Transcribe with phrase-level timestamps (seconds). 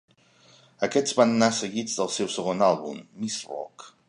[0.87, 3.91] Aquests van anar seguits del seu segon àlbum, "Mizrock".